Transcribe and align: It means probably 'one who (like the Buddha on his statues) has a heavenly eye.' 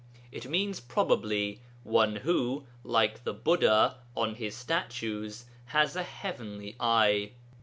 It 0.31 0.47
means 0.49 0.79
probably 0.79 1.61
'one 1.83 2.15
who 2.15 2.65
(like 2.83 3.23
the 3.23 3.35
Buddha 3.35 3.97
on 4.17 4.33
his 4.33 4.55
statues) 4.57 5.45
has 5.65 5.95
a 5.95 6.01
heavenly 6.01 6.75
eye.' 6.79 7.33